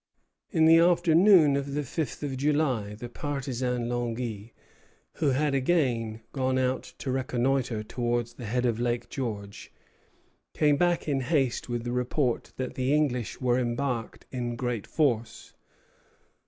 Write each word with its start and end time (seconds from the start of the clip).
In 0.49 0.65
the 0.65 0.79
afternoon 0.79 1.55
of 1.55 1.75
the 1.75 1.83
fifth 1.83 2.23
of 2.23 2.35
July 2.35 2.95
the 2.95 3.07
partisan 3.07 3.87
Langy, 3.87 4.51
who 5.17 5.27
had 5.29 5.53
again 5.53 6.21
gone 6.31 6.57
out 6.57 6.81
to 6.97 7.11
reconnoitre 7.11 7.83
towards 7.83 8.33
the 8.33 8.45
head 8.47 8.65
of 8.65 8.79
Lake 8.79 9.09
George, 9.09 9.71
came 10.55 10.75
back 10.77 11.07
in 11.07 11.19
haste 11.21 11.69
with 11.69 11.83
the 11.83 11.91
report 11.91 12.51
that 12.57 12.73
the 12.73 12.91
English 12.95 13.39
were 13.39 13.59
embarked 13.59 14.25
in 14.31 14.55
great 14.55 14.87
force. 14.87 15.53